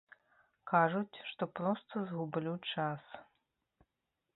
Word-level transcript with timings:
Кажуць, 0.71 1.21
што 1.33 1.43
проста 1.59 2.03
згублю 2.09 2.57
час. 2.73 3.03